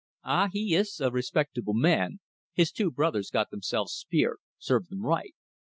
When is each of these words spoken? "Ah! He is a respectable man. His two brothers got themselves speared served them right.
"Ah! 0.23 0.49
He 0.51 0.73
is 0.73 0.99
a 0.99 1.11
respectable 1.11 1.75
man. 1.75 2.21
His 2.55 2.71
two 2.71 2.89
brothers 2.89 3.29
got 3.29 3.51
themselves 3.51 3.93
speared 3.93 4.37
served 4.57 4.89
them 4.89 5.03
right. 5.05 5.35